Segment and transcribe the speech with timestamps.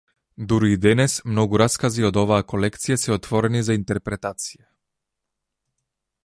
[0.51, 4.67] Дури и денес, многу раскази од оваа колекција се отворени за интерпретација.